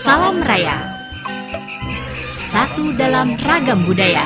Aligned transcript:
Salam 0.00 0.40
Raya. 0.40 0.80
Satu 2.32 2.96
dalam 2.96 3.36
ragam 3.36 3.84
budaya. 3.84 4.24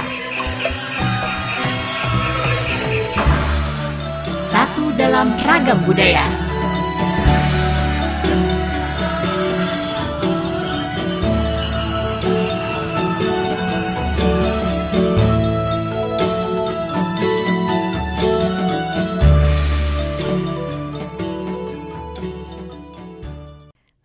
Satu 4.39 4.95
dalam 4.95 5.35
ragam 5.43 5.83
budaya. 5.83 6.23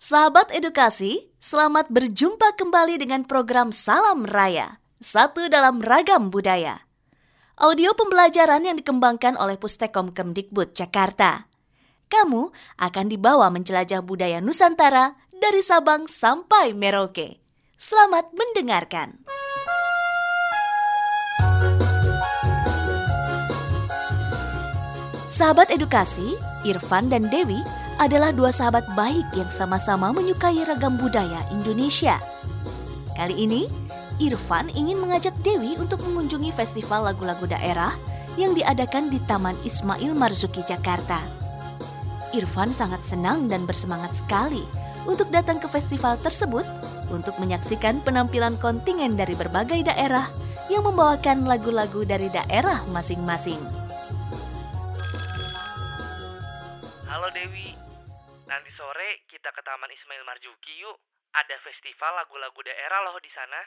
Sahabat 0.02 0.50
edukasi, 0.50 1.29
selamat 1.40 1.88
berjumpa 1.88 2.60
kembali 2.60 3.00
dengan 3.00 3.24
program 3.24 3.72
Salam 3.72 4.28
Raya, 4.28 4.84
satu 5.00 5.48
dalam 5.48 5.80
ragam 5.80 6.28
budaya. 6.28 6.84
Audio 7.56 7.96
pembelajaran 7.96 8.68
yang 8.68 8.76
dikembangkan 8.76 9.40
oleh 9.40 9.56
Pustekom 9.56 10.12
Kemdikbud 10.12 10.76
Jakarta. 10.76 11.48
Kamu 12.12 12.52
akan 12.76 13.06
dibawa 13.08 13.48
menjelajah 13.52 14.04
budaya 14.04 14.44
Nusantara 14.44 15.16
dari 15.32 15.64
Sabang 15.64 16.12
sampai 16.12 16.76
Merauke. 16.76 17.40
Selamat 17.80 18.36
mendengarkan. 18.36 19.24
Sahabat 25.32 25.72
edukasi, 25.72 26.36
Irfan 26.68 27.08
dan 27.08 27.32
Dewi 27.32 27.64
adalah 28.00 28.32
dua 28.32 28.48
sahabat 28.56 28.88
baik 28.96 29.28
yang 29.36 29.52
sama-sama 29.52 30.16
menyukai 30.16 30.64
ragam 30.64 30.96
budaya 30.96 31.44
Indonesia. 31.52 32.16
Kali 33.20 33.36
ini, 33.36 33.68
Irfan 34.24 34.72
ingin 34.72 35.04
mengajak 35.04 35.36
Dewi 35.44 35.76
untuk 35.76 36.00
mengunjungi 36.08 36.56
festival 36.56 37.12
lagu-lagu 37.12 37.44
daerah 37.44 37.92
yang 38.40 38.56
diadakan 38.56 39.12
di 39.12 39.20
Taman 39.28 39.60
Ismail 39.68 40.16
Marzuki, 40.16 40.64
Jakarta. 40.64 41.20
Irfan 42.32 42.72
sangat 42.72 43.04
senang 43.04 43.52
dan 43.52 43.68
bersemangat 43.68 44.16
sekali 44.16 44.64
untuk 45.04 45.28
datang 45.28 45.60
ke 45.60 45.68
festival 45.68 46.16
tersebut 46.24 46.64
untuk 47.12 47.36
menyaksikan 47.36 48.00
penampilan 48.00 48.56
kontingen 48.64 49.20
dari 49.20 49.36
berbagai 49.36 49.84
daerah 49.84 50.24
yang 50.72 50.88
membawakan 50.88 51.44
lagu-lagu 51.44 52.08
dari 52.08 52.32
daerah 52.32 52.80
masing-masing. 52.96 53.60
Halo 57.10 57.28
Dewi, 57.34 57.79
Taman 59.90 60.06
Ismail 60.06 60.22
Marzuki 60.22 60.74
yuk. 60.86 61.02
Ada 61.34 61.58
festival 61.66 62.22
lagu-lagu 62.22 62.62
daerah 62.62 63.10
loh 63.10 63.18
di 63.18 63.32
sana. 63.34 63.58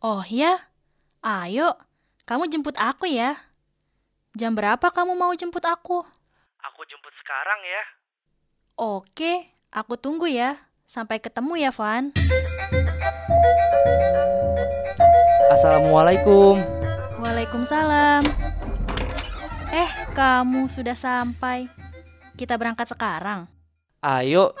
Oh 0.00 0.24
ya? 0.24 0.56
Ayo, 1.20 1.76
kamu 2.24 2.48
jemput 2.48 2.80
aku 2.80 3.04
ya. 3.04 3.36
Jam 4.32 4.56
berapa 4.56 4.88
kamu 4.88 5.12
mau 5.12 5.36
jemput 5.36 5.60
aku? 5.68 6.00
Aku 6.64 6.80
jemput 6.88 7.12
sekarang 7.20 7.60
ya. 7.60 7.82
Oke, 8.72 9.52
aku 9.68 10.00
tunggu 10.00 10.24
ya. 10.24 10.56
Sampai 10.88 11.20
ketemu 11.20 11.60
ya, 11.60 11.68
Van. 11.76 12.16
Assalamualaikum. 15.52 16.64
Waalaikumsalam. 17.20 18.24
Eh, 19.76 19.90
kamu 20.16 20.72
sudah 20.72 20.96
sampai. 20.96 21.68
Kita 22.32 22.56
berangkat 22.56 22.88
sekarang. 22.96 23.44
Ayo, 24.00 24.56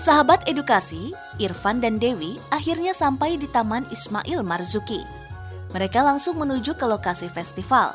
Sahabat 0.00 0.48
edukasi, 0.48 1.12
Irfan 1.36 1.84
dan 1.84 2.00
Dewi 2.00 2.40
akhirnya 2.48 2.96
sampai 2.96 3.36
di 3.36 3.44
Taman 3.44 3.84
Ismail 3.92 4.40
Marzuki. 4.40 5.04
Mereka 5.76 6.00
langsung 6.00 6.40
menuju 6.40 6.72
ke 6.72 6.88
lokasi 6.88 7.28
festival. 7.28 7.92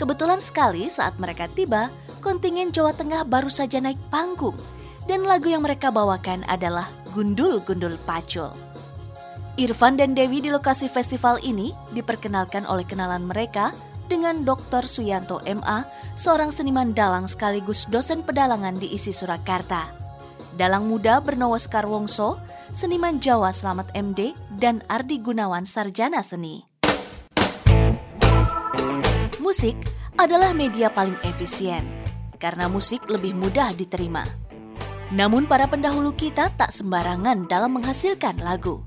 Kebetulan 0.00 0.40
sekali 0.40 0.88
saat 0.88 1.12
mereka 1.20 1.44
tiba, 1.52 1.92
kontingen 2.24 2.72
Jawa 2.72 2.96
Tengah 2.96 3.28
baru 3.28 3.52
saja 3.52 3.84
naik 3.84 4.00
panggung 4.08 4.56
dan 5.04 5.28
lagu 5.28 5.52
yang 5.52 5.60
mereka 5.60 5.92
bawakan 5.92 6.40
adalah 6.48 6.88
Gundul-Gundul 7.12 8.00
Pacul. 8.08 8.48
Irfan 9.60 10.00
dan 10.00 10.16
Dewi 10.16 10.40
di 10.40 10.48
lokasi 10.48 10.88
festival 10.88 11.36
ini 11.44 11.76
diperkenalkan 11.92 12.64
oleh 12.64 12.88
kenalan 12.88 13.28
mereka 13.28 13.76
dengan 14.08 14.40
Dr. 14.40 14.88
Suyanto 14.88 15.44
MA, 15.44 15.84
seorang 16.16 16.48
seniman 16.48 16.96
dalang 16.96 17.28
sekaligus 17.28 17.84
dosen 17.92 18.24
pedalangan 18.24 18.80
di 18.80 18.88
ISI 18.96 19.12
Surakarta. 19.12 19.95
Dalang 20.56 20.88
muda 20.88 21.20
Bernowo 21.20 21.60
Sekarwongso, 21.60 22.40
seniman 22.72 23.20
Jawa 23.20 23.52
Slamet 23.52 23.92
MD, 23.92 24.32
dan 24.56 24.80
Ardi 24.88 25.20
Gunawan 25.20 25.68
Sarjana 25.68 26.24
Seni. 26.24 26.64
Musik 29.36 29.76
adalah 30.16 30.56
media 30.56 30.88
paling 30.88 31.20
efisien, 31.28 31.84
karena 32.40 32.72
musik 32.72 33.04
lebih 33.04 33.36
mudah 33.36 33.76
diterima. 33.76 34.24
Namun 35.12 35.44
para 35.44 35.68
pendahulu 35.68 36.16
kita 36.16 36.48
tak 36.56 36.72
sembarangan 36.72 37.44
dalam 37.52 37.76
menghasilkan 37.76 38.40
lagu. 38.40 38.80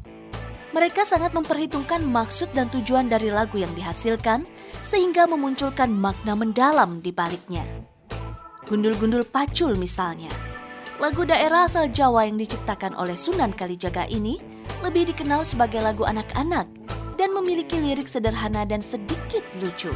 Mereka 0.73 1.05
sangat 1.05 1.37
memperhitungkan 1.37 2.01
maksud 2.01 2.49
dan 2.49 2.73
tujuan 2.73 3.13
dari 3.13 3.29
lagu 3.29 3.61
yang 3.61 3.71
dihasilkan, 3.77 4.49
sehingga 4.81 5.29
memunculkan 5.29 5.93
makna 5.93 6.33
mendalam 6.33 6.97
di 6.97 7.13
baliknya. 7.13 7.61
Gundul-gundul 8.65 9.29
pacul 9.29 9.77
misalnya– 9.77 10.33
Lagu 10.99 11.23
daerah 11.23 11.63
asal 11.63 11.87
Jawa 11.87 12.27
yang 12.27 12.35
diciptakan 12.35 12.91
oleh 12.99 13.15
Sunan 13.15 13.55
Kalijaga 13.55 14.03
ini 14.11 14.35
lebih 14.83 15.07
dikenal 15.07 15.47
sebagai 15.47 15.79
lagu 15.79 16.03
anak-anak 16.03 16.67
dan 17.15 17.31
memiliki 17.31 17.79
lirik 17.79 18.11
sederhana 18.11 18.67
dan 18.67 18.83
sedikit 18.83 19.39
lucu. 19.63 19.95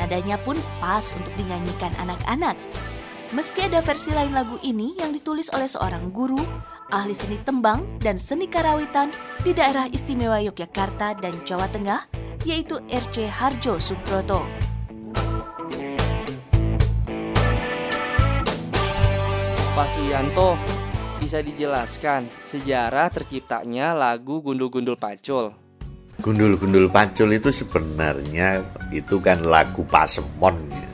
Nadanya 0.00 0.40
pun 0.40 0.56
pas 0.80 1.12
untuk 1.12 1.28
dinyanyikan 1.36 1.92
anak-anak. 2.00 2.56
Meski 3.36 3.68
ada 3.68 3.84
versi 3.84 4.16
lain 4.16 4.32
lagu 4.32 4.56
ini 4.64 4.96
yang 4.96 5.12
ditulis 5.12 5.52
oleh 5.52 5.68
seorang 5.68 6.08
guru, 6.08 6.40
ahli 6.88 7.12
seni 7.12 7.36
tembang 7.44 7.84
dan 8.00 8.16
seni 8.16 8.48
karawitan 8.48 9.12
di 9.44 9.52
daerah 9.52 9.92
istimewa 9.92 10.40
Yogyakarta 10.40 11.20
dan 11.20 11.36
Jawa 11.44 11.68
Tengah, 11.68 12.00
yaitu 12.48 12.80
RC 12.88 13.28
Harjo 13.28 13.76
Subroto. 13.76 14.40
Pak 19.74 19.90
Suyanto, 19.90 20.54
bisa 21.18 21.42
dijelaskan 21.42 22.30
sejarah 22.46 23.10
terciptanya 23.10 23.90
lagu 23.90 24.38
Gundul-Gundul 24.38 24.94
Pacul? 24.94 25.50
Gundul-gundul 26.22 26.86
pacul 26.94 27.34
itu 27.34 27.50
sebenarnya 27.50 28.62
itu 28.94 29.18
kan 29.18 29.42
lagu 29.42 29.82
pasemon 29.82 30.54
ya. 30.70 30.90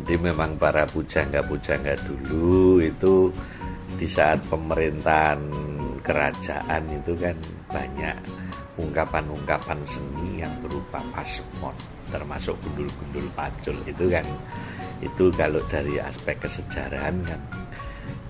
Jadi 0.00 0.16
memang 0.16 0.56
para 0.56 0.88
pujangga-pujangga 0.88 2.00
dulu 2.08 2.80
itu 2.80 3.28
di 4.00 4.08
saat 4.08 4.40
pemerintahan 4.48 5.44
kerajaan 6.00 6.82
itu 7.04 7.12
kan 7.20 7.36
banyak 7.68 8.16
ungkapan-ungkapan 8.80 9.76
seni 9.84 10.40
yang 10.40 10.56
berupa 10.64 11.04
pasemon 11.12 11.76
termasuk 12.08 12.56
gundul-gundul 12.64 13.28
pacul 13.36 13.76
itu 13.84 14.08
kan 14.08 14.24
itu 15.04 15.28
kalau 15.36 15.60
dari 15.68 16.00
aspek 16.00 16.40
kesejarahan 16.40 17.16
kan 17.28 17.40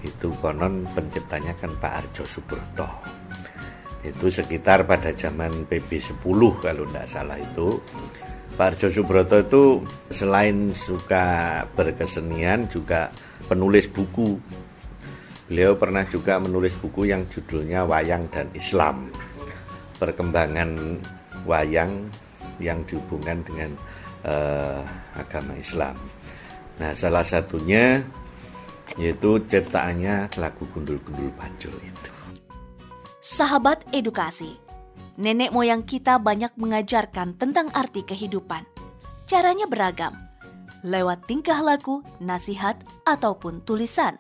itu 0.01 0.33
konon 0.41 0.89
penciptanya 0.97 1.53
kan 1.61 1.73
Pak 1.77 1.93
Arjo 2.05 2.25
Subroto 2.25 3.21
itu 4.01 4.33
sekitar 4.33 4.89
pada 4.89 5.13
zaman 5.13 5.69
PB 5.69 5.91
10 6.01 6.25
kalau 6.65 6.85
tidak 6.89 7.07
salah 7.09 7.37
itu. 7.37 7.77
Pak 8.57 8.77
Arjo 8.77 8.89
Subroto 8.89 9.37
itu 9.41 9.63
selain 10.09 10.73
suka 10.73 11.25
berkesenian 11.77 12.69
juga 12.69 13.13
penulis 13.45 13.89
buku. 13.89 14.41
Beliau 15.53 15.77
pernah 15.77 16.07
juga 16.09 16.41
menulis 16.41 16.79
buku 16.79 17.11
yang 17.11 17.29
judulnya 17.29 17.85
Wayang 17.85 18.31
dan 18.33 18.49
Islam. 18.57 19.11
Perkembangan 20.01 20.97
wayang 21.45 22.09
yang 22.57 22.81
dihubungkan 22.89 23.45
dengan 23.45 23.77
uh, 24.25 24.81
agama 25.17 25.53
Islam. 25.61 25.97
Nah 26.81 26.97
salah 26.97 27.25
satunya 27.25 28.01
yaitu 28.99 29.39
ciptaannya 29.47 30.33
lagu 30.41 30.67
gundul-gundul 30.73 31.31
pacul 31.37 31.75
itu. 31.83 32.13
Sahabat 33.21 33.85
edukasi, 33.93 34.57
nenek 35.21 35.53
moyang 35.53 35.85
kita 35.85 36.17
banyak 36.17 36.57
mengajarkan 36.57 37.37
tentang 37.37 37.69
arti 37.77 38.03
kehidupan. 38.03 38.65
Caranya 39.29 39.69
beragam, 39.69 40.17
lewat 40.83 41.29
tingkah 41.29 41.61
laku, 41.61 42.03
nasihat, 42.19 42.81
ataupun 43.05 43.63
tulisan. 43.63 44.17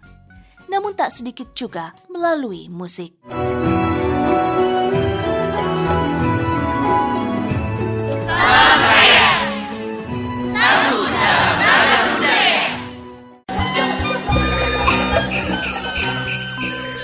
Namun 0.70 0.94
tak 0.94 1.10
sedikit 1.10 1.50
juga 1.56 1.96
melalui 2.06 2.70
musik. 2.70 3.18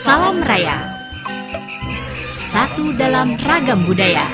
Salam 0.06 0.38
Raya. 0.38 0.86
Satu 2.38 2.94
dalam 2.94 3.34
ragam 3.42 3.82
budaya. 3.82 4.30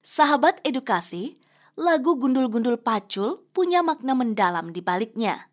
Sahabat 0.00 0.64
edukasi, 0.64 1.36
lagu 1.76 2.16
Gundul-Gundul 2.16 2.80
Pacul 2.80 3.44
punya 3.52 3.84
makna 3.84 4.16
mendalam 4.16 4.72
di 4.72 4.80
baliknya. 4.80 5.52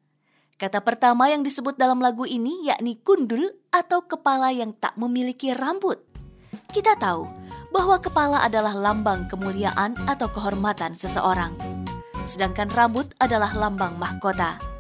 Kata 0.55 0.79
pertama 0.79 1.27
yang 1.27 1.43
disebut 1.43 1.75
dalam 1.75 1.99
lagu 1.99 2.23
ini 2.23 2.71
yakni 2.71 3.03
gundul 3.03 3.43
atau 3.75 4.07
kepala 4.07 4.55
yang 4.55 4.71
tak 4.79 4.95
memiliki 4.95 5.51
rambut. 5.51 5.99
Kita 6.71 6.95
tahu 6.95 7.27
bahwa 7.75 7.99
kepala 7.99 8.47
adalah 8.47 8.71
lambang 8.71 9.27
kemuliaan 9.27 9.99
atau 10.07 10.31
kehormatan 10.31 10.95
seseorang. 10.95 11.51
Sedangkan 12.23 12.71
rambut 12.71 13.11
adalah 13.19 13.51
lambang 13.51 13.99
mahkota. 13.99 14.76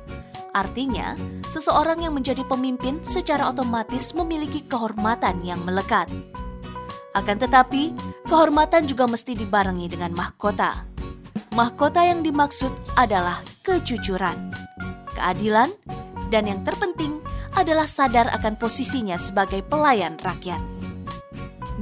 Artinya, 0.57 1.13
seseorang 1.45 2.01
yang 2.01 2.17
menjadi 2.17 2.41
pemimpin 2.41 2.97
secara 3.05 3.53
otomatis 3.53 4.17
memiliki 4.17 4.65
kehormatan 4.65 5.45
yang 5.45 5.61
melekat. 5.61 6.09
Akan 7.13 7.37
tetapi, 7.37 7.93
kehormatan 8.25 8.89
juga 8.89 9.05
mesti 9.05 9.37
dibarengi 9.37 9.85
dengan 9.85 10.17
mahkota. 10.17 10.81
Mahkota 11.53 12.01
yang 12.01 12.25
dimaksud 12.25 12.73
adalah 12.97 13.45
kejujuran, 13.61 14.49
keadilan, 15.13 15.69
dan 16.33 16.49
yang 16.49 16.65
terpenting 16.65 17.21
adalah 17.53 17.85
sadar 17.85 18.25
akan 18.33 18.57
posisinya 18.57 19.17
sebagai 19.21 19.61
pelayan 19.61 20.17
rakyat. 20.25 20.61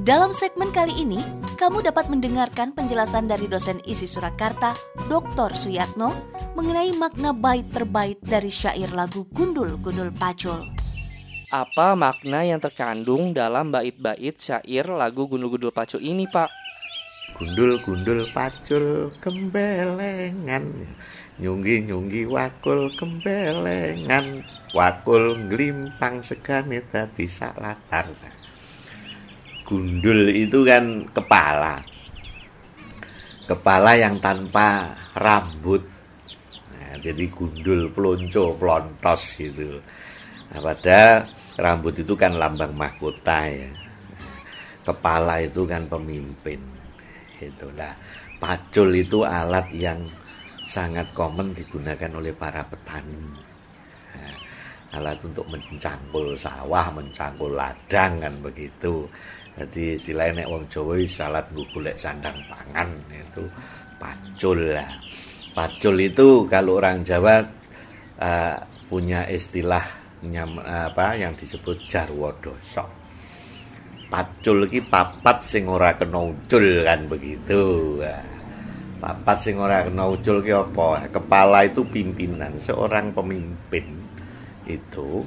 Dalam 0.04 0.36
segmen 0.36 0.76
kali 0.76 1.00
ini, 1.00 1.24
kamu 1.56 1.88
dapat 1.88 2.12
mendengarkan 2.12 2.76
penjelasan 2.76 3.32
dari 3.32 3.48
dosen 3.48 3.80
isi 3.88 4.04
Surakarta, 4.06 4.76
Dr. 5.08 5.56
Suyatno, 5.56 6.12
mengenai 6.54 6.92
makna 6.92 7.32
bait 7.32 7.64
per 7.64 7.88
bait 7.88 8.20
dari 8.20 8.52
syair 8.52 8.92
lagu 8.92 9.24
Gundul-Gundul 9.32 10.12
Pacul. 10.12 10.68
Apa 11.50 11.96
makna 11.96 12.44
yang 12.44 12.60
terkandung 12.60 13.32
dalam 13.32 13.72
bait-bait 13.72 14.36
syair 14.36 14.86
lagu 14.92 15.26
Gundul-Gundul 15.26 15.72
Pacul 15.72 16.04
ini, 16.04 16.28
Pak? 16.28 16.52
Gundul-gundul 17.36 18.32
pacul 18.32 19.12
kembelengan 19.20 20.72
Nyunggi-nyunggi 21.36 22.24
wakul 22.32 22.96
kembelengan 22.96 24.40
Wakul 24.72 25.52
nglimpang 25.52 26.24
segane 26.24 26.80
dadi 26.88 27.28
latar 27.60 28.08
Gundul 29.66 30.30
itu 30.30 30.62
kan 30.62 31.10
kepala. 31.10 31.82
Kepala 33.50 33.98
yang 33.98 34.22
tanpa 34.22 34.94
rambut. 35.18 35.82
Nah, 36.72 36.96
Jadi 37.02 37.26
gundul, 37.34 37.90
pelonco, 37.90 38.54
pelontos 38.56 39.36
gitu. 39.42 39.82
Nah, 40.54 40.62
Padahal 40.62 41.26
rambut 41.58 41.98
itu 41.98 42.14
kan 42.14 42.38
lambang 42.38 42.78
mahkota 42.78 43.50
ya. 43.50 43.70
Kepala 44.86 45.42
itu 45.42 45.66
kan 45.66 45.90
pemimpin 45.90 46.62
Itulah 47.42 47.94
pacul 48.40 48.96
itu 48.96 49.28
alat 49.28 49.68
yang 49.76 50.00
sangat 50.64 51.12
common 51.12 51.52
digunakan 51.52 52.10
oleh 52.16 52.32
para 52.32 52.64
petani. 52.64 53.28
Nah, 54.16 54.36
alat 54.96 55.20
untuk 55.22 55.46
mencangkul 55.52 56.34
sawah, 56.40 56.90
mencangkul 56.96 57.54
ladang 57.54 58.24
kan 58.24 58.34
begitu. 58.40 59.04
Jadi 59.56 59.96
istilahnya 59.96 60.44
nek 60.44 60.52
wong 60.52 60.64
Jawa 60.68 61.00
salat 61.08 61.48
golek 61.56 61.96
sandang 61.96 62.36
pangan 62.52 62.92
itu 63.08 63.48
pacul 63.96 64.76
lah. 64.76 64.92
Pacul 65.56 65.96
itu 66.04 66.44
kalau 66.52 66.84
orang 66.84 67.08
Jawa 67.08 67.40
uh, 68.20 68.56
punya 68.92 69.24
istilah 69.32 69.84
nyam, 70.28 70.60
apa 70.60 71.16
yang 71.16 71.32
disebut 71.40 71.88
jarwodoso. 71.88 72.84
Pacul 74.12 74.68
iki 74.68 74.84
papat 74.84 75.40
sing 75.40 75.72
ora 75.72 75.96
kena 75.96 76.20
ucul 76.20 76.84
kan 76.84 77.08
begitu. 77.08 77.96
Nah, 78.04 78.28
papat 79.00 79.38
sing 79.40 79.56
ora 79.56 79.88
kena 79.88 80.04
ucul 80.12 80.44
ki 80.44 80.52
apa? 80.52 81.08
Kepala 81.08 81.64
itu 81.64 81.88
pimpinan, 81.88 82.60
seorang 82.60 83.16
pemimpin 83.16 83.88
itu 84.68 85.24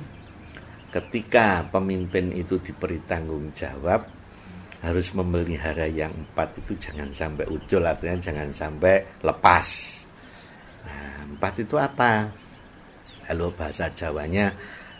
ketika 0.93 1.65
pemimpin 1.73 2.33
itu 2.33 2.61
diberi 2.61 3.01
tanggung 3.09 3.53
jawab 3.57 4.18
harus 4.79 5.11
memelihara 5.11 5.91
yang 5.91 6.15
empat 6.15 6.55
itu 6.63 6.79
jangan 6.79 7.11
sampai 7.11 7.47
ucul 7.51 7.83
artinya 7.83 8.19
jangan 8.23 8.49
sampai 8.55 9.03
lepas. 9.27 9.69
Nah, 10.87 11.35
empat 11.35 11.55
itu 11.63 11.75
apa? 11.75 12.31
Kalau 13.27 13.53
bahasa 13.53 13.91
Jawanya 13.93 14.55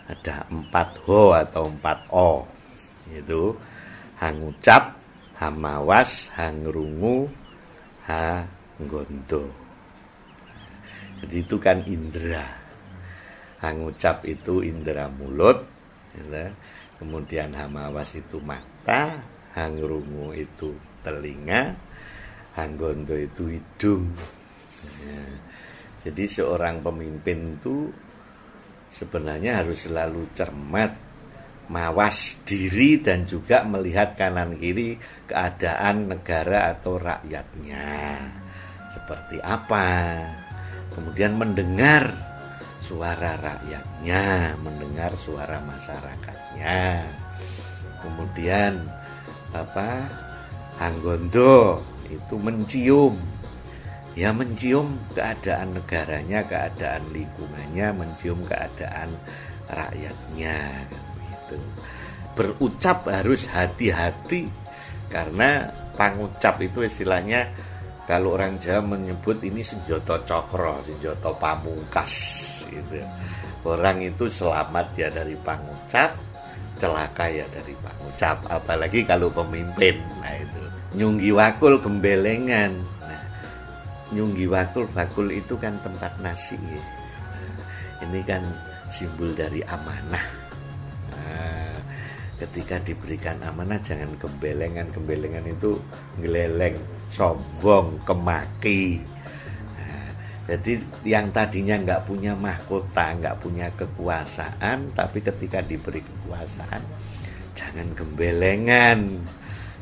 ada 0.05 0.45
empat 0.51 0.89
ho 1.05 1.33
atau 1.33 1.69
empat 1.69 1.99
o 2.13 2.45
itu 3.09 3.57
hangucap 4.21 4.93
hamawas 5.41 6.29
hangrungu 6.37 7.25
hanggondo 8.05 9.49
jadi 11.19 11.35
itu 11.43 11.55
kan 11.59 11.83
indera. 11.83 12.47
Hangucap 13.59 14.23
itu 14.23 14.63
indera 14.63 15.11
mulut 15.11 15.67
gitu. 16.15 16.47
kemudian 16.99 17.51
hamawas 17.55 18.15
itu 18.15 18.39
mata 18.43 19.19
hangrungu 19.65 20.31
itu 20.35 20.75
telinga, 21.03 21.75
hanggondo 22.55 23.15
itu 23.15 23.59
hidung. 23.59 24.11
Ya. 25.03 25.23
Jadi 26.07 26.23
seorang 26.31 26.79
pemimpin 26.79 27.59
itu 27.59 27.91
sebenarnya 28.87 29.63
harus 29.63 29.85
selalu 29.85 30.31
cermat, 30.31 30.91
mawas 31.69 32.41
diri 32.47 32.97
dan 33.03 33.27
juga 33.27 33.61
melihat 33.67 34.15
kanan 34.15 34.57
kiri 34.57 34.97
keadaan 35.27 36.09
negara 36.09 36.73
atau 36.73 36.97
rakyatnya. 36.97 38.17
Seperti 38.89 39.37
apa? 39.43 40.17
Kemudian 40.89 41.37
mendengar 41.37 42.09
suara 42.81 43.37
rakyatnya, 43.37 44.55
mendengar 44.57 45.13
suara 45.13 45.61
masyarakatnya. 45.61 47.05
Kemudian 47.99 48.87
apa 49.55 50.07
Anggondo 50.79 51.83
itu 52.09 52.35
mencium 52.39 53.15
ya 54.17 54.33
mencium 54.33 54.97
keadaan 55.13 55.77
negaranya 55.77 56.43
keadaan 56.43 57.03
lingkungannya 57.13 57.87
mencium 57.93 58.41
keadaan 58.47 59.13
rakyatnya 59.69 60.85
gitu 61.29 61.57
berucap 62.33 63.05
harus 63.11 63.45
hati-hati 63.51 64.47
karena 65.11 65.67
pangucap 65.97 66.61
itu 66.63 66.85
istilahnya 66.85 67.51
kalau 68.09 68.33
orang 68.33 68.57
Jawa 68.57 68.97
menyebut 68.97 69.37
ini 69.45 69.61
senjata 69.61 70.17
cokro, 70.25 70.81
senjata 70.81 71.29
pamungkas 71.37 72.13
gitu. 72.65 73.05
Orang 73.69 74.01
itu 74.01 74.25
selamat 74.25 74.97
ya 74.97 75.13
dari 75.13 75.37
pangucap, 75.37 76.17
celaka 76.79 77.27
ya 77.27 77.45
dari 77.51 77.75
Pak 77.75 77.95
Ucap 78.07 78.37
apalagi 78.47 79.03
kalau 79.03 79.27
pemimpin. 79.29 79.99
Nah 80.23 80.33
itu. 80.39 80.61
Nyunggi 80.95 81.29
wakul 81.35 81.77
gembelengan. 81.83 82.73
Nah 83.03 83.23
nyunggi 84.15 84.49
wakul 84.49 84.87
bakul 84.89 85.29
itu 85.29 85.59
kan 85.59 85.77
tempat 85.83 86.17
nasi. 86.23 86.57
Ya. 86.57 86.81
nah, 86.81 88.07
ini 88.07 88.23
kan 88.23 88.41
simbol 88.89 89.35
dari 89.35 89.61
amanah. 89.67 90.25
Nah, 91.13 91.77
ketika 92.41 92.81
diberikan 92.81 93.37
amanah 93.43 93.77
jangan 93.83 94.09
gembelengan. 94.17 94.89
Gembelengan 94.89 95.45
itu 95.45 95.77
ngeleleng 96.17 96.79
sombong 97.11 98.01
kemaki 98.07 99.03
jadi 100.49 100.81
yang 101.05 101.29
tadinya 101.29 101.77
nggak 101.77 102.09
punya 102.09 102.33
mahkota, 102.33 103.13
nggak 103.21 103.37
punya 103.37 103.69
kekuasaan, 103.77 104.97
tapi 104.97 105.21
ketika 105.21 105.61
diberi 105.61 106.01
kekuasaan, 106.01 106.81
jangan 107.53 107.93
gembelengan, 107.93 109.21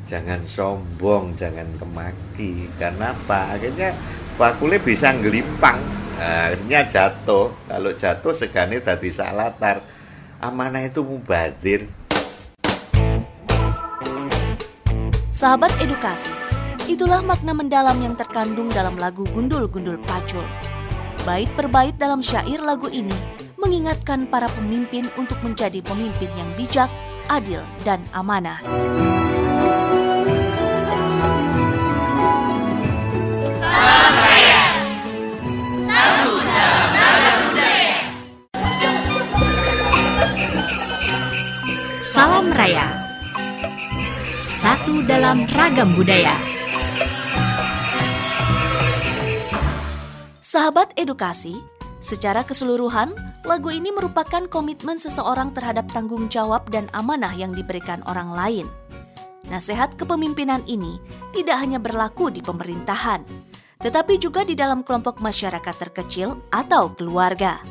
jangan 0.03 0.43
sombong, 0.43 1.31
jangan 1.39 1.71
kemaki. 1.79 2.67
Karena 2.75 3.15
apa? 3.15 3.55
Akhirnya 3.55 3.95
bakule 4.35 4.83
bisa 4.83 5.15
ngelimpang, 5.15 5.79
nah, 6.19 6.51
akhirnya 6.51 6.83
jatuh. 6.91 7.55
Kalau 7.71 7.91
jatuh 7.95 8.33
segane 8.35 8.83
tadi 8.83 9.07
salatar. 9.07 9.79
Amanah 10.37 10.85
itu 10.85 11.01
mubadir. 11.01 11.89
Sahabat 15.33 15.73
edukasi, 15.81 16.29
Itulah 16.87 17.19
makna 17.19 17.51
mendalam 17.51 17.99
yang 17.99 18.15
terkandung 18.15 18.71
dalam 18.71 18.95
lagu 18.95 19.27
Gundul-Gundul 19.35 19.99
Pacul. 20.07 20.47
Bait 21.27 21.51
per 21.51 21.67
bait 21.67 21.91
dalam 21.99 22.23
syair 22.23 22.63
lagu 22.63 22.87
ini 22.87 23.11
mengingatkan 23.59 24.23
para 24.31 24.47
pemimpin 24.55 25.03
untuk 25.19 25.35
menjadi 25.43 25.83
pemimpin 25.83 26.31
yang 26.39 26.47
bijak, 26.55 26.87
adil, 27.27 27.59
dan 27.83 27.99
amanah. 28.15 28.63
Salam 41.99 42.47
Raya. 42.55 42.87
Satu 44.47 45.03
dalam 45.03 45.43
ragam 45.51 45.91
budaya. 45.91 46.56
Sahabat 50.57 50.89
edukasi, 50.97 51.53
secara 52.01 52.41
keseluruhan, 52.41 53.13
lagu 53.45 53.69
ini 53.69 53.93
merupakan 53.93 54.41
komitmen 54.49 54.97
seseorang 54.97 55.53
terhadap 55.53 55.85
tanggung 55.93 56.33
jawab 56.33 56.65
dan 56.73 56.89
amanah 56.97 57.29
yang 57.37 57.53
diberikan 57.53 58.01
orang 58.09 58.33
lain. 58.33 58.65
Nasihat 59.53 59.93
kepemimpinan 60.01 60.65
ini 60.65 60.97
tidak 61.29 61.61
hanya 61.61 61.77
berlaku 61.77 62.33
di 62.33 62.41
pemerintahan, 62.41 63.21
tetapi 63.85 64.17
juga 64.17 64.41
di 64.41 64.57
dalam 64.57 64.81
kelompok 64.81 65.21
masyarakat 65.21 65.77
terkecil 65.77 66.41
atau 66.49 66.89
keluarga. 66.89 67.61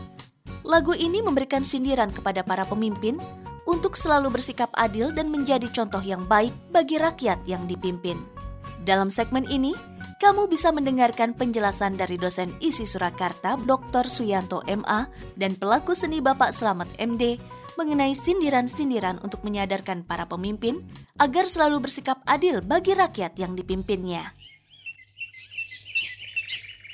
Lagu 0.62 0.94
ini 0.94 1.18
memberikan 1.18 1.66
sindiran 1.66 2.14
kepada 2.14 2.46
para 2.46 2.62
pemimpin 2.62 3.18
untuk 3.66 3.98
selalu 3.98 4.38
bersikap 4.38 4.70
adil 4.78 5.10
dan 5.10 5.26
menjadi 5.26 5.66
contoh 5.74 6.06
yang 6.06 6.22
baik 6.30 6.54
bagi 6.70 7.02
rakyat 7.02 7.42
yang 7.50 7.66
dipimpin. 7.66 8.22
Dalam 8.86 9.10
segmen 9.10 9.42
ini, 9.50 9.74
kamu 10.16 10.48
bisa 10.48 10.72
mendengarkan 10.72 11.36
penjelasan 11.36 12.00
dari 12.00 12.16
dosen 12.16 12.56
isi 12.64 12.88
Surakarta 12.88 13.60
Dr. 13.60 14.08
Suyanto 14.08 14.64
MA 14.64 15.12
dan 15.36 15.60
pelaku 15.60 15.92
seni 15.92 16.24
Bapak 16.24 16.56
Selamat 16.56 16.88
MD 16.96 17.36
mengenai 17.76 18.16
sindiran-sindiran 18.16 19.20
untuk 19.20 19.44
menyadarkan 19.44 20.08
para 20.08 20.24
pemimpin 20.24 20.80
agar 21.20 21.44
selalu 21.44 21.84
bersikap 21.84 22.24
adil 22.24 22.64
bagi 22.64 22.96
rakyat 22.96 23.36
yang 23.36 23.52
dipimpinnya. 23.52 24.32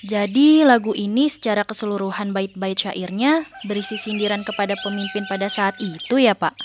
Jadi 0.03 0.67
lagu 0.67 0.91
ini 0.99 1.31
secara 1.31 1.63
keseluruhan 1.63 2.35
bait-bait 2.35 2.75
syairnya 2.75 3.47
berisi 3.63 3.95
sindiran 3.95 4.43
kepada 4.43 4.75
pemimpin 4.83 5.23
pada 5.31 5.47
saat 5.47 5.79
itu 5.79 6.19
ya 6.19 6.35
Pak? 6.35 6.59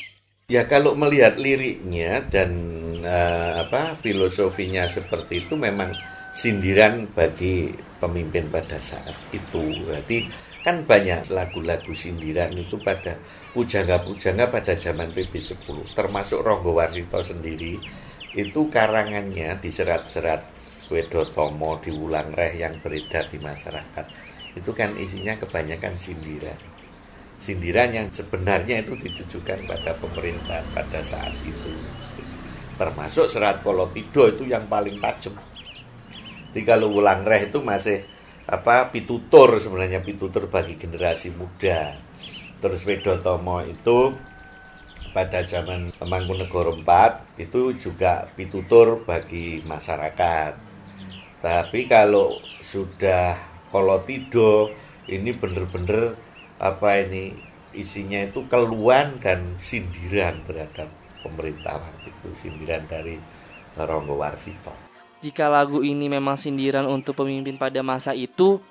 Ya 0.50 0.66
kalau 0.66 0.98
melihat 0.98 1.38
liriknya 1.38 2.26
dan 2.26 2.58
uh, 3.06 3.62
apa 3.62 3.94
filosofinya 4.02 4.90
seperti 4.90 5.46
itu 5.46 5.54
memang 5.54 5.94
sindiran 6.32 7.08
bagi 7.12 7.72
pemimpin 7.98 8.48
pada 8.52 8.78
saat 8.78 9.16
itu. 9.34 9.64
Berarti 9.86 10.28
kan 10.68 10.84
banyak 10.84 11.32
lagu-lagu 11.32 11.94
sindiran 11.96 12.52
itu 12.52 12.76
pada 12.84 13.16
pujangga-pujangga 13.56 14.52
pada 14.52 14.76
zaman 14.76 15.16
PB10 15.16 15.96
termasuk 15.96 16.44
Ronggo 16.44 16.76
Warsito 16.76 17.24
sendiri 17.24 17.80
itu 18.36 18.68
karangannya 18.68 19.56
diserat-serat 19.64 20.44
Wedotomo 20.92 21.80
di 21.80 21.92
Wulang 21.92 22.36
Reh 22.36 22.60
yang 22.60 22.80
beredar 22.80 23.28
di 23.32 23.40
masyarakat. 23.40 24.06
Itu 24.56 24.72
kan 24.76 24.96
isinya 25.00 25.36
kebanyakan 25.40 25.96
sindiran. 25.96 26.60
Sindiran 27.38 27.90
yang 27.94 28.08
sebenarnya 28.12 28.82
itu 28.84 28.98
ditujukan 29.00 29.68
pada 29.68 29.96
pemerintah 30.00 30.64
pada 30.76 31.00
saat 31.00 31.32
itu. 31.48 31.74
Termasuk 32.76 33.26
serat 33.32 33.64
Kolotido 33.64 34.30
itu 34.30 34.52
yang 34.52 34.68
paling 34.70 35.00
tajam 35.02 35.34
kalau 36.66 36.90
Wulang 36.94 37.24
Reh 37.28 37.50
itu 37.50 37.62
masih 37.62 38.04
apa 38.48 38.88
pitutur 38.90 39.60
sebenarnya 39.60 40.00
pitutur 40.00 40.48
bagi 40.48 40.80
generasi 40.80 41.36
muda 41.36 42.00
terus 42.64 42.88
Wedotomo 42.88 43.60
itu 43.68 44.16
pada 45.12 45.44
zaman 45.44 45.92
Mangkunegoro 46.00 46.80
IV 46.80 46.92
itu 47.42 47.76
juga 47.76 48.32
pitutur 48.34 49.04
bagi 49.04 49.62
masyarakat 49.68 50.54
tapi 51.44 51.86
kalau 51.86 52.40
sudah 52.64 53.36
kalau 53.70 54.02
tidur 54.08 54.72
ini 55.08 55.36
bener-bener 55.36 56.16
apa 56.58 57.04
ini 57.04 57.36
isinya 57.78 58.26
itu 58.26 58.48
keluhan 58.50 59.22
dan 59.22 59.60
sindiran 59.62 60.42
terhadap 60.48 60.90
pemerintah 61.22 61.78
itu 62.08 62.28
sindiran 62.34 62.82
dari 62.90 63.22
Ronggo 63.78 64.18
Warsito. 64.18 64.97
Jika 65.28 65.52
lagu 65.52 65.84
ini 65.84 66.08
memang 66.08 66.40
sindiran 66.40 66.88
untuk 66.88 67.20
pemimpin 67.20 67.60
pada 67.60 67.84
masa 67.84 68.16
itu, 68.16 68.64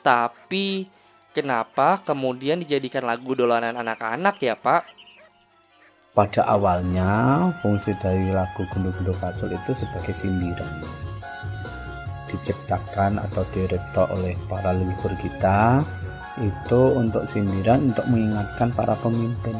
tapi 0.00 0.88
kenapa 1.36 2.00
kemudian 2.00 2.64
dijadikan 2.64 3.04
lagu 3.04 3.36
dolanan 3.36 3.76
anak-anak 3.76 4.40
ya 4.40 4.56
Pak? 4.56 4.88
Pada 6.16 6.48
awalnya 6.48 7.44
fungsi 7.60 7.92
dari 8.00 8.32
lagu 8.32 8.64
Gundu-Gundu 8.72 9.12
Kacul 9.20 9.52
itu 9.52 9.76
sebagai 9.76 10.16
sindiran 10.16 10.80
diciptakan 12.32 13.20
atau 13.28 13.44
direktor 13.52 14.08
oleh 14.08 14.32
para 14.48 14.72
leluhur 14.72 15.12
kita 15.20 15.84
itu 16.40 16.82
untuk 16.96 17.28
sindiran 17.28 17.92
untuk 17.92 18.08
mengingatkan 18.08 18.72
para 18.72 18.96
pemimpin 18.96 19.56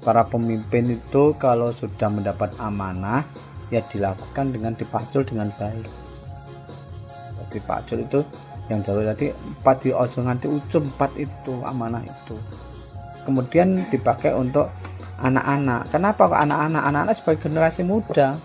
para 0.00 0.24
pemimpin 0.24 0.96
itu 0.96 1.36
kalau 1.36 1.68
sudah 1.72 2.08
mendapat 2.08 2.52
amanah 2.60 3.28
ya 3.68 3.80
dilakukan 3.84 4.52
dengan 4.52 4.72
dipacul 4.76 5.22
dengan 5.24 5.48
baik. 5.56 5.88
Dipacul 7.48 8.04
itu 8.04 8.20
yang 8.68 8.84
jauh 8.84 9.00
tadi 9.00 9.32
empat 9.32 9.76
di 9.80 9.90
ojo 9.96 10.18
nganti 10.20 10.46
ujung 10.48 10.84
empat 10.92 11.10
itu 11.16 11.54
amanah 11.64 12.04
itu. 12.04 12.36
Kemudian 13.24 13.88
dipakai 13.88 14.36
untuk 14.36 14.68
anak-anak. 15.20 15.88
Kenapa 15.88 16.28
anak-anak? 16.28 16.82
Anak-anak 16.84 17.14
sebagai 17.16 17.48
generasi 17.48 17.82
muda. 17.84 18.36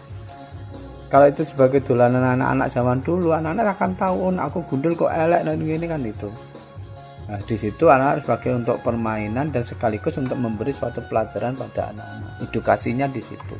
Kalau 1.12 1.30
itu 1.30 1.46
sebagai 1.46 1.86
dolanan 1.86 2.40
anak-anak 2.40 2.68
zaman 2.74 2.98
dulu 3.06 3.38
anak-anak 3.38 3.78
akan 3.78 3.92
tahu 3.94 4.16
oh, 4.18 4.34
aku 4.34 4.66
gundul 4.66 4.98
kok 4.98 5.14
elek 5.14 5.46
dan 5.46 5.62
gini 5.62 5.86
kan 5.86 6.02
itu. 6.02 6.26
Nah 7.30 7.40
di 7.46 7.56
situ 7.56 7.86
anak 7.86 8.26
sebagai 8.26 8.58
untuk 8.58 8.82
permainan 8.82 9.54
dan 9.54 9.62
sekaligus 9.62 10.18
untuk 10.18 10.42
memberi 10.42 10.74
suatu 10.74 11.06
pelajaran 11.06 11.54
pada 11.54 11.94
anak-anak. 11.94 12.50
Edukasinya 12.50 13.06
di 13.06 13.22
situ. 13.22 13.56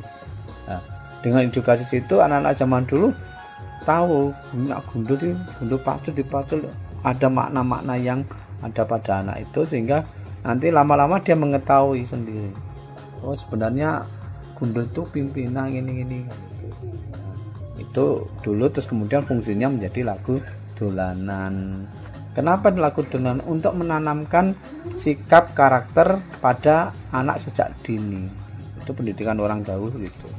Nah 0.66 0.93
dengan 1.24 1.40
edukasi 1.40 1.88
situ 1.88 2.20
anak-anak 2.20 2.52
zaman 2.52 2.84
dulu 2.84 3.08
tahu 3.88 4.28
nak 4.68 4.84
gundul 4.92 5.16
di 5.16 5.32
gundul 5.56 5.80
pacu 5.80 6.12
di 6.12 6.20
pacu 6.20 6.60
ada 7.00 7.32
makna-makna 7.32 7.96
yang 7.96 8.20
ada 8.60 8.84
pada 8.84 9.24
anak 9.24 9.48
itu 9.48 9.64
sehingga 9.64 10.04
nanti 10.44 10.68
lama-lama 10.68 11.16
dia 11.24 11.32
mengetahui 11.32 12.04
sendiri. 12.04 12.52
Oh 13.24 13.32
sebenarnya 13.32 14.04
gundul 14.52 14.84
itu 14.84 15.00
pimpinan 15.08 15.72
gini-gini 15.72 16.28
itu 17.80 18.28
dulu 18.44 18.64
terus 18.68 18.84
kemudian 18.84 19.24
fungsinya 19.24 19.72
menjadi 19.72 20.04
lagu 20.04 20.44
dolanan. 20.76 21.88
Kenapa 22.36 22.68
lagu 22.68 23.00
dolanan? 23.08 23.40
Untuk 23.48 23.72
menanamkan 23.80 24.52
sikap 25.00 25.56
karakter 25.56 26.20
pada 26.44 26.92
anak 27.16 27.40
sejak 27.40 27.72
dini. 27.80 28.28
Itu 28.82 28.92
pendidikan 28.92 29.40
orang 29.40 29.64
dahulu 29.64 29.96
gitu 30.02 30.33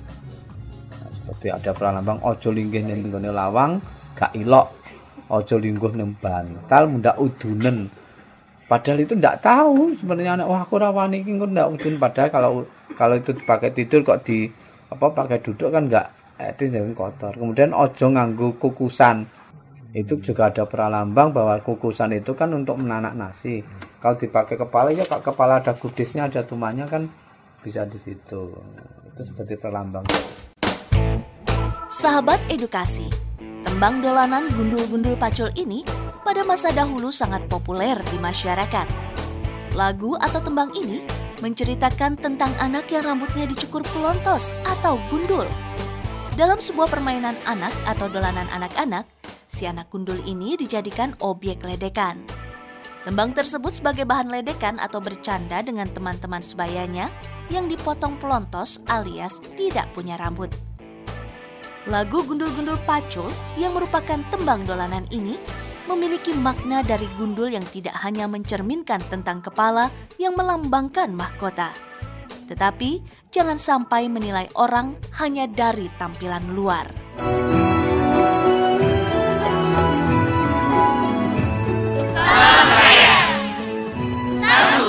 seperti 1.45 1.61
ada 1.61 1.77
pralambang 1.77 2.17
ojo 2.25 2.49
linggih 2.49 2.81
ning 2.81 3.05
lawang 3.29 3.77
gak 4.17 4.33
ilok. 4.33 4.81
Ojo 5.29 5.61
lingguh 5.61 5.93
ning 5.93 6.17
bantal 6.17 6.89
mundak 6.89 7.21
udunen. 7.21 7.85
Padahal 8.65 9.05
itu 9.05 9.13
tidak 9.13 9.45
tahu 9.45 9.93
sebenarnya 9.93 10.41
anak 10.41 10.49
wah 10.49 10.65
aku 10.65 10.81
rawani 10.81 11.21
ini 11.21 11.37
ndak 11.37 11.69
udun. 11.77 12.01
Padahal 12.01 12.29
kalau 12.33 12.51
kalau 12.97 13.13
itu 13.21 13.29
dipakai 13.37 13.77
tidur 13.77 14.01
kok 14.01 14.25
di 14.25 14.49
apa 14.89 15.05
pakai 15.05 15.37
duduk 15.37 15.69
kan 15.69 15.85
enggak 15.85 16.09
itu 16.41 16.73
jangan 16.73 16.97
kotor. 16.97 17.33
Kemudian 17.37 17.77
ojo 17.77 18.05
nganggu 18.09 18.57
kukusan. 18.57 19.29
Itu 19.93 20.17
juga 20.25 20.49
ada 20.49 20.65
pralambang 20.65 21.29
bahwa 21.29 21.61
kukusan 21.61 22.09
itu 22.17 22.33
kan 22.33 22.49
untuk 22.57 22.81
menanak 22.81 23.13
nasi. 23.13 23.61
Kalau 24.01 24.17
dipakai 24.17 24.57
kepala 24.57 24.89
ya 24.89 25.05
pak 25.05 25.21
kepala 25.21 25.61
ada 25.61 25.77
kudisnya 25.77 26.25
ada 26.25 26.41
tumanya 26.41 26.89
kan 26.89 27.05
bisa 27.61 27.85
di 27.85 28.01
situ. 28.01 28.49
Itu 29.13 29.21
seperti 29.21 29.61
pralambang 29.61 30.09
sahabat 31.95 32.43
edukasi 32.51 33.07
tembang 33.63 34.03
dolanan 34.03 34.51
gundul-gundul 34.51 35.15
pacul 35.15 35.47
ini 35.55 35.79
pada 36.27 36.43
masa 36.43 36.67
dahulu 36.75 37.07
sangat 37.07 37.47
populer 37.47 37.95
di 38.11 38.19
masyarakat 38.19 38.83
lagu 39.79 40.19
atau 40.19 40.43
tembang 40.43 40.75
ini 40.75 40.99
menceritakan 41.39 42.19
tentang 42.19 42.51
anak 42.59 42.91
yang 42.91 43.15
rambutnya 43.15 43.47
dicukur 43.47 43.79
pelontos 43.95 44.51
atau 44.67 44.99
gundul 45.07 45.47
dalam 46.35 46.59
sebuah 46.59 46.91
permainan 46.91 47.39
anak 47.47 47.71
atau 47.87 48.11
dolanan 48.11 48.47
anak-anak, 48.51 49.07
si 49.47 49.63
anak 49.63 49.87
gundul 49.87 50.19
ini 50.27 50.59
dijadikan 50.59 51.15
objek 51.23 51.63
ledekan. 51.63 52.19
Tembang 53.07 53.31
tersebut 53.31 53.71
sebagai 53.71 54.03
bahan 54.03 54.27
ledekan 54.27 54.83
atau 54.83 54.99
bercanda 54.99 55.63
dengan 55.63 55.87
teman-teman 55.87 56.43
sebayanya 56.43 57.07
yang 57.47 57.71
dipotong 57.71 58.19
pelontos 58.19 58.83
alias 58.91 59.39
tidak 59.55 59.87
punya 59.95 60.19
rambut. 60.19 60.51
Lagu 61.85 62.25
Gundul-Gundul 62.25 62.81
Pacul 62.85 63.29
yang 63.61 63.77
merupakan 63.77 64.17
tembang 64.33 64.65
dolanan 64.65 65.05
ini 65.13 65.37
memiliki 65.85 66.33
makna 66.33 66.81
dari 66.81 67.05
gundul 67.13 67.45
yang 67.45 67.61
tidak 67.69 67.93
hanya 68.01 68.25
mencerminkan 68.25 68.97
tentang 69.05 69.45
kepala 69.45 69.93
yang 70.17 70.33
melambangkan 70.33 71.13
mahkota 71.13 71.69
tetapi 72.45 73.01
jangan 73.33 73.57
sampai 73.57 74.05
menilai 74.05 74.45
orang 74.53 74.93
hanya 75.17 75.49
dari 75.49 75.89
tampilan 75.97 76.53
luar. 76.53 76.85
FM 82.45 82.71
Raya. 82.81 83.15
Satu 84.41 84.85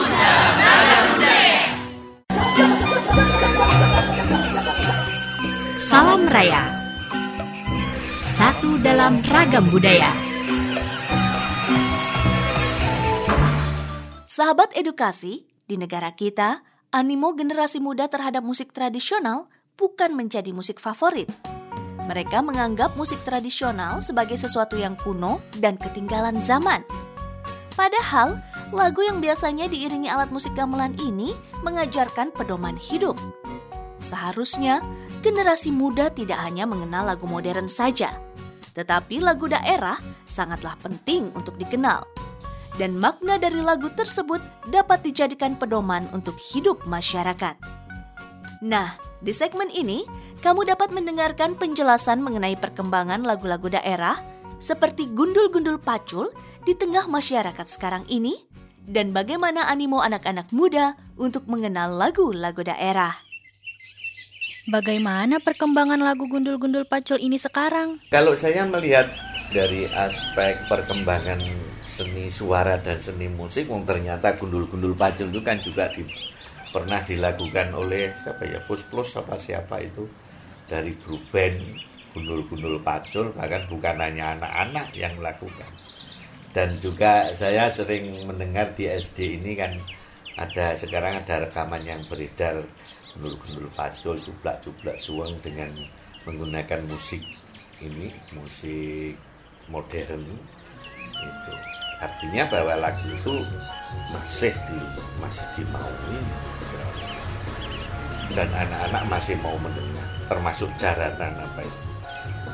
dalam 6.33 6.76
ragam 8.37 9.65
budaya. 9.73 10.13
Sahabat 14.29 14.77
edukasi, 14.77 15.49
di 15.65 15.81
negara 15.81 16.13
kita, 16.13 16.61
animo 16.93 17.33
generasi 17.33 17.81
muda 17.81 18.13
terhadap 18.13 18.45
musik 18.45 18.77
tradisional 18.77 19.49
bukan 19.81 20.13
menjadi 20.13 20.53
musik 20.53 20.77
favorit. 20.77 21.33
Mereka 22.05 22.45
menganggap 22.45 22.93
musik 23.01 23.25
tradisional 23.25 24.05
sebagai 24.05 24.37
sesuatu 24.37 24.77
yang 24.77 25.01
kuno 25.01 25.41
dan 25.57 25.81
ketinggalan 25.81 26.37
zaman. 26.45 26.85
Padahal, 27.73 28.37
lagu 28.69 29.01
yang 29.01 29.25
biasanya 29.25 29.65
diiringi 29.67 30.13
alat 30.13 30.29
musik 30.29 30.53
gamelan 30.53 30.93
ini 31.01 31.33
mengajarkan 31.65 32.37
pedoman 32.37 32.77
hidup. 32.77 33.17
Seharusnya, 33.97 34.85
generasi 35.25 35.73
muda 35.73 36.13
tidak 36.13 36.37
hanya 36.45 36.69
mengenal 36.69 37.09
lagu 37.09 37.25
modern 37.25 37.67
saja, 37.67 38.26
tetapi 38.77 39.25
lagu 39.25 39.49
daerah 39.49 39.97
sangatlah 40.29 40.77
penting 40.85 41.33
untuk 41.33 41.57
dikenal. 41.57 42.05
Dan 42.77 43.01
makna 43.01 43.41
dari 43.41 43.65
lagu 43.65 43.89
tersebut 43.89 44.45
dapat 44.69 45.01
dijadikan 45.01 45.57
pedoman 45.57 46.05
untuk 46.13 46.37
hidup 46.37 46.85
masyarakat. 46.85 47.57
Nah, 48.61 49.01
di 49.25 49.33
segmen 49.33 49.73
ini, 49.73 50.05
kamu 50.45 50.69
dapat 50.69 50.93
mendengarkan 50.93 51.57
penjelasan 51.57 52.21
mengenai 52.21 52.53
perkembangan 52.61 53.25
lagu-lagu 53.25 53.73
daerah 53.73 54.21
seperti 54.61 55.09
gundul-gundul 55.09 55.81
pacul 55.81 56.29
di 56.69 56.77
tengah 56.77 57.09
masyarakat 57.09 57.65
sekarang 57.65 58.05
ini 58.13 58.45
dan 58.87 59.11
bagaimana 59.11 59.67
animo 59.67 60.05
anak-anak 60.05 60.53
muda 60.55 60.95
untuk 61.19 61.49
mengenal 61.49 61.97
lagu-lagu 61.97 62.63
daerah. 62.63 63.26
Bagaimana 64.67 65.39
perkembangan 65.39 66.03
lagu 66.03 66.27
gundul-gundul 66.27 66.91
pacul 66.91 67.23
ini 67.23 67.39
sekarang? 67.39 68.03
Kalau 68.11 68.35
saya 68.35 68.67
melihat 68.67 69.07
dari 69.55 69.87
aspek 69.87 70.59
perkembangan 70.67 71.39
seni 71.87 72.27
suara 72.27 72.75
dan 72.83 72.99
seni 72.99 73.31
musik, 73.31 73.71
ternyata 73.87 74.35
gundul-gundul 74.35 74.99
pacul 74.99 75.31
itu 75.31 75.39
kan 75.47 75.63
juga 75.63 75.87
di, 75.95 76.03
pernah 76.75 76.99
dilakukan 76.99 77.79
oleh 77.79 78.11
siapa 78.19 78.43
ya, 78.43 78.59
Plus 78.67 78.83
Plus 78.91 79.15
apa 79.15 79.39
siapa 79.39 79.79
itu 79.87 80.03
dari 80.67 80.99
grup 80.99 81.23
band 81.31 81.63
gundul-gundul 82.11 82.83
pacul, 82.83 83.31
bahkan 83.39 83.71
bukan 83.71 84.03
hanya 84.03 84.35
anak-anak 84.35 84.91
yang 84.99 85.15
melakukan. 85.15 85.71
Dan 86.51 86.75
juga 86.83 87.31
saya 87.39 87.71
sering 87.71 88.27
mendengar 88.27 88.75
di 88.75 88.91
SD 88.91 89.39
ini 89.39 89.55
kan 89.55 89.79
ada 90.35 90.75
sekarang 90.75 91.23
ada 91.23 91.47
rekaman 91.47 91.87
yang 91.87 92.03
beredar 92.11 92.67
gundul-gundul 93.17 93.73
pacul, 93.73 94.21
cuplak-cuplak 94.21 95.01
suang 95.01 95.33
dengan 95.41 95.73
menggunakan 96.29 96.85
musik 96.85 97.25
ini, 97.81 98.13
musik 98.37 99.17
modern. 99.73 100.37
Itu. 101.17 101.53
Artinya 101.97 102.45
bahwa 102.53 102.77
lagu 102.77 103.09
itu 103.09 103.41
masih 104.13 104.53
di 104.69 104.79
masih 105.17 105.47
dimaui. 105.57 106.21
Dan 108.37 108.53
anak-anak 108.53 109.03
masih 109.09 109.35
mau 109.41 109.57
mendengar 109.57 110.05
termasuk 110.29 110.69
jaranan 110.77 111.33
apa 111.41 111.65
itu. 111.65 111.89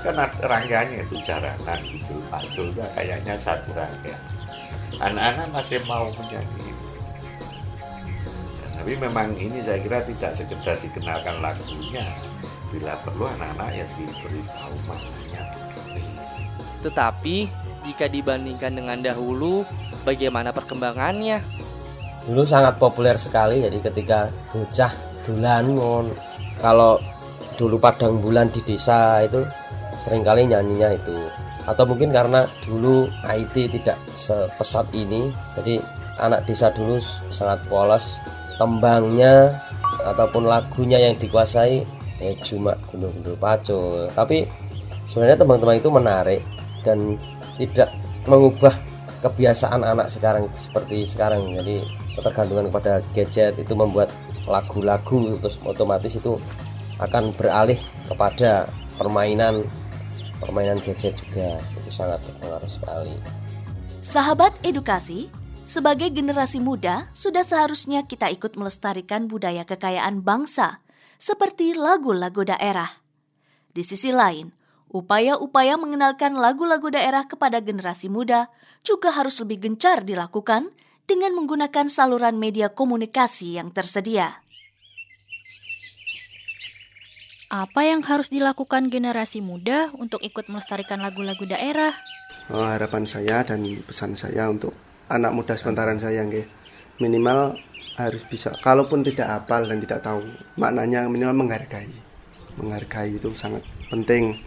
Karena 0.03 0.25
rangkaiannya 0.31 0.99
itu 1.11 1.17
jaranan 1.27 1.79
gitu. 1.83 2.15
Pacul 2.31 2.71
kayaknya 2.95 3.35
satu 3.35 3.75
rangkaian. 3.75 4.21
Anak-anak 5.03 5.49
masih 5.51 5.83
mau 5.91 6.07
menyanyi 6.15 6.72
tapi 8.83 8.99
memang 8.99 9.31
ini 9.39 9.63
saya 9.63 9.79
kira 9.79 10.03
tidak 10.03 10.35
sekedar 10.35 10.75
dikenalkan 10.75 11.39
lagunya. 11.39 12.03
Bila 12.75 12.99
perlu 13.07 13.31
anak-anak 13.31 13.79
ya 13.79 13.87
diberitahu 13.95 14.75
maknanya. 14.91 15.43
Tetapi 16.83 17.37
jika 17.87 18.11
dibandingkan 18.11 18.75
dengan 18.75 18.99
dahulu, 18.99 19.63
bagaimana 20.03 20.51
perkembangannya? 20.51 21.63
dulu 22.23 22.47
sangat 22.47 22.79
populer 22.79 23.19
sekali 23.19 23.67
jadi 23.67 23.79
ketika 23.83 24.31
bocah 24.55 24.95
dulan 25.27 25.75
ngon 25.75 26.15
kalau 26.63 26.95
dulu 27.59 27.83
padang 27.83 28.23
bulan 28.23 28.47
di 28.47 28.63
desa 28.63 29.27
itu 29.27 29.43
sering 29.99 30.27
kali 30.27 30.51
nyanyinya 30.51 30.91
itu. 30.91 31.19
Atau 31.71 31.87
mungkin 31.87 32.11
karena 32.11 32.51
dulu 32.67 33.07
IT 33.23 33.55
tidak 33.79 33.95
sepesat 34.19 34.91
ini 34.91 35.31
jadi 35.55 35.79
anak 36.19 36.51
desa 36.51 36.75
dulu 36.75 36.99
sangat 37.31 37.63
polos 37.71 38.19
tembangnya 38.57 39.55
ataupun 40.03 40.49
lagunya 40.49 40.99
yang 40.99 41.15
dikuasai 41.17 41.85
eh 42.23 42.37
cuma 42.47 42.79
gunung-gunung 42.91 43.39
pacul. 43.39 44.07
Tapi 44.15 44.47
sebenarnya 45.11 45.43
teman-teman 45.43 45.77
itu 45.77 45.91
menarik 45.91 46.41
dan 46.87 47.19
tidak 47.59 47.91
mengubah 48.27 48.75
kebiasaan 49.23 49.83
anak 49.83 50.11
sekarang 50.11 50.47
seperti 50.59 51.07
sekarang. 51.07 51.43
Jadi 51.59 51.83
ketergantungan 52.15 52.71
kepada 52.71 52.93
gadget 53.15 53.55
itu 53.59 53.75
membuat 53.75 54.11
lagu-lagu 54.47 55.35
terus 55.39 55.59
otomatis 55.63 56.15
itu 56.19 56.39
akan 56.99 57.35
beralih 57.35 57.79
kepada 58.07 58.71
permainan 58.99 59.67
permainan 60.39 60.79
gadget 60.83 61.19
juga. 61.19 61.59
Itu 61.83 61.91
sangat 61.91 62.23
berpengaruh 62.27 62.71
sekali. 62.71 63.15
Sahabat 64.03 64.51
edukasi, 64.67 65.31
sebagai 65.73 66.13
generasi 66.13 66.61
muda, 66.61 67.09
sudah 67.17 67.41
seharusnya 67.41 68.05
kita 68.05 68.29
ikut 68.29 68.61
melestarikan 68.61 69.25
budaya 69.25 69.65
kekayaan 69.65 70.21
bangsa, 70.21 70.85
seperti 71.17 71.73
lagu-lagu 71.73 72.45
daerah. 72.45 73.01
Di 73.73 73.81
sisi 73.81 74.13
lain, 74.13 74.53
upaya-upaya 74.93 75.81
mengenalkan 75.81 76.37
lagu-lagu 76.37 76.93
daerah 76.93 77.25
kepada 77.25 77.65
generasi 77.65 78.13
muda 78.13 78.53
juga 78.85 79.17
harus 79.17 79.41
lebih 79.41 79.65
gencar 79.65 80.05
dilakukan 80.05 80.69
dengan 81.09 81.33
menggunakan 81.41 81.89
saluran 81.89 82.37
media 82.37 82.69
komunikasi 82.69 83.57
yang 83.57 83.73
tersedia. 83.73 84.45
Apa 87.49 87.85
yang 87.85 88.05
harus 88.05 88.29
dilakukan 88.29 88.93
generasi 88.93 89.41
muda 89.41 89.89
untuk 89.97 90.21
ikut 90.21 90.53
melestarikan 90.53 91.01
lagu-lagu 91.01 91.49
daerah? 91.49 91.97
Oh, 92.53 92.65
harapan 92.65 93.09
saya 93.09 93.45
dan 93.45 93.65
pesan 93.85 94.17
saya 94.17 94.49
untuk 94.49 94.73
anak 95.13 95.37
muda 95.37 95.53
sepantaran 95.53 96.01
saya 96.01 96.25
nggih. 96.25 96.49
Minimal 97.01 97.61
harus 98.01 98.25
bisa 98.25 98.57
kalaupun 98.65 99.05
tidak 99.05 99.29
hafal 99.29 99.69
dan 99.69 99.79
tidak 99.85 100.01
tahu 100.01 100.25
maknanya 100.57 101.05
minimal 101.13 101.45
menghargai. 101.45 101.93
Menghargai 102.57 103.21
itu 103.21 103.29
sangat 103.37 103.61
penting. 103.93 104.41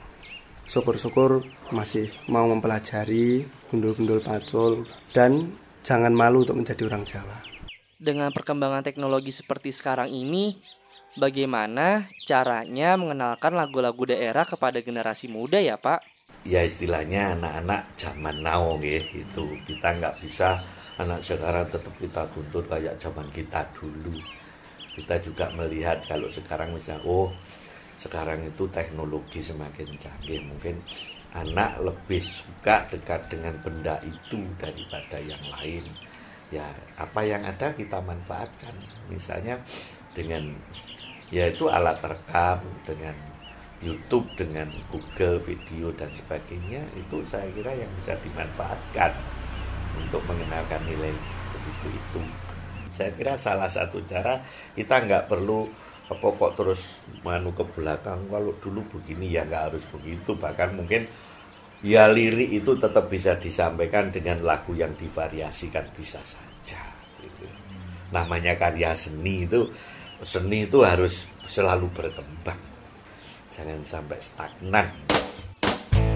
Syukur-syukur 0.65 1.45
masih 1.69 2.09
mau 2.25 2.49
mempelajari 2.49 3.45
gundul-gundul 3.69 4.25
pacul 4.25 4.89
dan 5.13 5.53
jangan 5.85 6.09
malu 6.09 6.41
untuk 6.41 6.57
menjadi 6.57 6.89
orang 6.89 7.05
Jawa. 7.05 7.37
Dengan 8.01 8.33
perkembangan 8.33 8.81
teknologi 8.81 9.29
seperti 9.29 9.69
sekarang 9.69 10.09
ini, 10.09 10.57
bagaimana 11.15 12.09
caranya 12.25 12.97
mengenalkan 12.97 13.53
lagu-lagu 13.53 14.09
daerah 14.09 14.43
kepada 14.43 14.81
generasi 14.81 15.29
muda 15.29 15.61
ya 15.61 15.77
Pak? 15.77 16.14
Ya 16.45 16.61
istilahnya 16.61 17.33
anak-anak 17.33 17.81
zaman 17.97 18.45
now 18.45 18.77
ya 18.77 19.01
itu 19.01 19.43
kita 19.65 19.97
nggak 19.97 20.15
bisa 20.21 20.61
anak 21.01 21.19
sekarang 21.19 21.65
tetap 21.67 21.91
kita 21.97 22.21
tuntut 22.31 22.65
kayak 22.69 22.95
zaman 23.01 23.27
kita 23.33 23.65
dulu. 23.75 24.15
Kita 24.95 25.19
juga 25.19 25.51
melihat 25.51 25.99
kalau 26.07 26.31
sekarang 26.31 26.71
misalnya 26.71 27.03
oh 27.03 27.27
sekarang 27.99 28.45
itu 28.47 28.63
teknologi 28.71 29.43
semakin 29.43 29.89
canggih. 29.99 30.39
Mungkin 30.45 30.79
anak 31.35 31.83
lebih 31.83 32.23
suka 32.23 32.87
dekat 32.87 33.27
dengan 33.27 33.59
benda 33.59 33.99
itu 34.07 34.39
daripada 34.55 35.19
yang 35.19 35.41
lain. 35.51 35.83
Ya 36.53 36.63
apa 36.95 37.25
yang 37.27 37.43
ada 37.43 37.75
kita 37.75 37.99
manfaatkan. 37.99 38.77
Misalnya 39.11 39.59
dengan 40.15 40.55
yaitu 41.33 41.67
alat 41.67 41.99
rekam 41.99 42.63
dengan 42.87 43.34
YouTube 43.83 44.27
dengan 44.39 44.71
Google 44.87 45.41
video 45.43 45.91
dan 45.95 46.07
sebagainya 46.07 46.83
itu 46.95 47.19
saya 47.27 47.47
kira 47.51 47.75
yang 47.75 47.91
bisa 47.99 48.15
dimanfaatkan 48.23 49.11
untuk 49.99 50.23
mengenalkan 50.27 50.79
nilai 50.87 51.11
begitu 51.51 51.87
itu. 51.91 52.21
Saya 52.87 53.11
kira 53.11 53.35
salah 53.35 53.67
satu 53.67 53.99
cara 54.07 54.39
kita 54.71 55.03
nggak 55.03 55.27
perlu 55.27 55.67
pokok 56.07 56.51
terus 56.55 57.01
manu 57.25 57.51
ke 57.51 57.65
belakang 57.75 58.29
kalau 58.31 58.55
dulu 58.63 58.85
begini 58.95 59.35
ya 59.35 59.43
nggak 59.43 59.63
harus 59.73 59.83
begitu. 59.91 60.39
Bahkan 60.39 60.79
mungkin 60.79 61.03
ya 61.83 62.07
lirik 62.07 62.63
itu 62.63 62.79
tetap 62.79 63.11
bisa 63.11 63.35
disampaikan 63.35 64.07
dengan 64.09 64.39
lagu 64.41 64.71
yang 64.71 64.95
divariasikan 64.95 65.91
bisa 65.93 66.17
saja 66.23 66.81
gitu. 67.19 67.45
namanya 68.09 68.55
karya 68.55 68.95
seni 68.95 69.45
itu 69.45 69.67
seni 70.23 70.65
itu 70.65 70.81
harus 70.81 71.27
selalu 71.45 71.85
berkembang 71.91 72.74
jangan 73.55 73.79
sampai 73.87 74.19
stagnan 74.19 74.87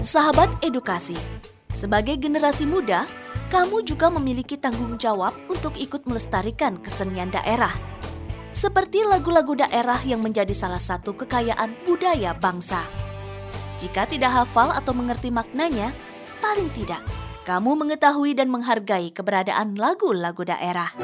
Sahabat 0.00 0.48
edukasi, 0.64 1.12
sebagai 1.76 2.16
generasi 2.16 2.64
muda, 2.64 3.04
kamu 3.52 3.84
juga 3.84 4.08
memiliki 4.08 4.56
tanggung 4.56 4.96
jawab 4.96 5.36
untuk 5.52 5.76
ikut 5.76 6.08
melestarikan 6.08 6.80
kesenian 6.80 7.28
daerah. 7.32 7.72
seperti 8.50 9.06
lagu-lagu 9.06 9.54
daerah 9.54 9.96
yang 10.02 10.20
menjadi 10.20 10.50
salah 10.50 10.82
satu 10.82 11.14
kekayaan 11.14 11.86
budaya 11.86 12.34
bangsa. 12.34 12.82
Jika 13.78 14.10
tidak 14.10 14.34
hafal 14.34 14.74
atau 14.74 14.90
mengerti 14.90 15.30
maknanya, 15.30 15.94
paling 16.42 16.68
tidak 16.74 17.00
kamu 17.50 17.74
mengetahui 17.82 18.36
dan 18.38 18.46
menghargai 18.46 19.10
keberadaan 19.10 19.74
lagu-lagu 19.74 20.46
daerah. 20.46 20.94